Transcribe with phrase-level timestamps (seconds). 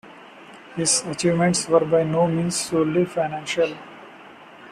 [0.75, 3.77] His achievements were by no means solely financial.